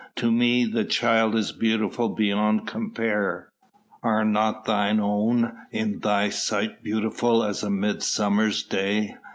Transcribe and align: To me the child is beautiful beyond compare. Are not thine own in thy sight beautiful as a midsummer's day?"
To 0.15 0.31
me 0.31 0.65
the 0.65 0.83
child 0.83 1.35
is 1.35 1.51
beautiful 1.51 2.09
beyond 2.09 2.65
compare. 2.65 3.49
Are 4.01 4.25
not 4.25 4.65
thine 4.65 4.99
own 4.99 5.53
in 5.69 5.99
thy 5.99 6.29
sight 6.29 6.81
beautiful 6.81 7.43
as 7.43 7.61
a 7.61 7.69
midsummer's 7.69 8.63
day?" 8.63 9.13